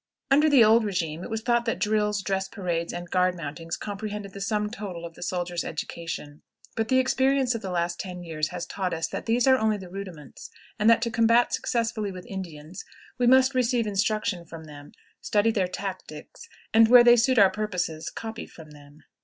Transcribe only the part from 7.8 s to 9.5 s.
ten years has taught us that these